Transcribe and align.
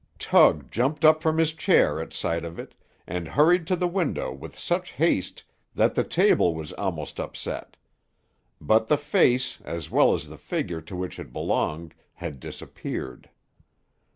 Tug 0.17 0.71
jumped 0.71 1.05
up 1.05 1.21
from 1.21 1.37
his 1.37 1.53
chair 1.53 2.01
at 2.01 2.11
sight 2.11 2.43
of 2.43 2.57
it, 2.57 2.73
and 3.05 3.27
hurried 3.27 3.67
to 3.67 3.75
the 3.75 3.87
window 3.87 4.33
with 4.33 4.57
such 4.57 4.93
haste 4.93 5.43
that 5.75 5.93
the 5.93 6.03
table 6.03 6.55
was 6.55 6.73
almost 6.73 7.19
upset; 7.19 7.77
but 8.59 8.87
the 8.87 8.97
face, 8.97 9.61
as 9.63 9.91
well 9.91 10.15
as 10.15 10.27
the 10.27 10.39
figure 10.39 10.81
to 10.81 10.95
which 10.95 11.19
it 11.19 11.31
belonged, 11.31 11.93
had 12.13 12.39
disappeared. 12.39 13.29